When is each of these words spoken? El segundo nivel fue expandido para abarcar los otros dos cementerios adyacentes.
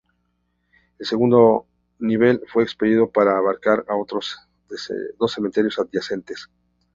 El 0.97 1.05
segundo 1.05 1.67
nivel 1.99 2.41
fue 2.51 2.63
expandido 2.63 3.11
para 3.11 3.37
abarcar 3.37 3.85
los 3.87 3.99
otros 4.01 4.35
dos 5.19 5.31
cementerios 5.31 5.77
adyacentes. 5.77 6.49